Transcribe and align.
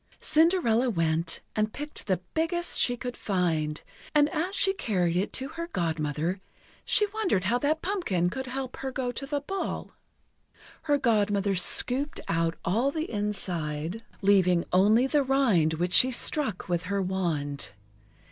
Cinderella 0.19 0.89
went, 0.89 1.41
and 1.55 1.71
picked 1.73 2.07
the 2.07 2.21
biggest 2.33 2.79
she 2.79 2.97
could 2.97 3.15
find; 3.15 3.83
and 4.15 4.29
as 4.29 4.55
she 4.55 4.73
carried 4.73 5.15
it 5.15 5.31
to 5.33 5.49
her 5.49 5.67
Godmother, 5.67 6.41
she 6.83 7.05
wondered 7.13 7.43
how 7.43 7.59
that 7.59 7.83
pumpkin 7.83 8.31
could 8.31 8.47
help 8.47 8.77
her 8.77 8.91
go 8.91 9.11
to 9.11 9.27
the 9.27 9.41
ball. 9.41 9.91
Her 10.81 10.97
Godmother 10.97 11.53
scooped 11.53 12.19
out 12.27 12.55
all 12.65 12.89
the 12.89 13.11
inside, 13.11 14.01
leaving 14.23 14.65
only 14.73 15.05
the 15.05 15.21
rind 15.21 15.75
which 15.75 15.93
she 15.93 16.09
struck 16.09 16.67
with 16.67 16.85
her 16.85 16.99
wand. 16.99 17.69